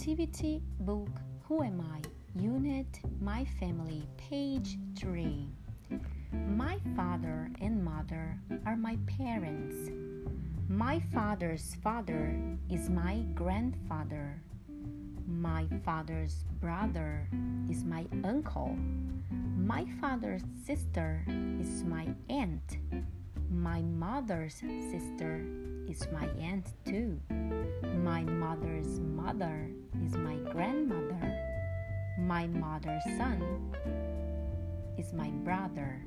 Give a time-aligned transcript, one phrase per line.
[0.00, 1.10] Activity Book
[1.42, 2.00] Who Am I?
[2.40, 2.86] Unit
[3.20, 5.46] My Family, page 3.
[6.32, 8.34] My father and mother
[8.64, 9.90] are my parents.
[10.70, 12.34] My father's father
[12.70, 14.40] is my grandfather.
[15.28, 17.28] My father's brother
[17.68, 18.78] is my uncle.
[19.58, 21.26] My father's sister
[21.60, 22.78] is my aunt.
[23.50, 25.44] My mother's sister
[25.86, 27.20] is my aunt too.
[28.02, 29.68] My mother's mother
[30.60, 31.38] grandmother.
[32.18, 33.72] My mother's son
[34.98, 36.04] is my brother.